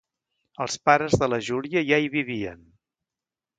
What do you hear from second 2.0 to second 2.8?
hi vivien.